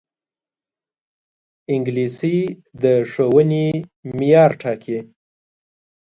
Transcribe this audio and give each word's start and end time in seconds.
انګلیسي 1.73 2.37
د 2.81 2.83
ښوونې 3.11 3.67
معیار 4.17 4.51
ټاکي 4.61 4.99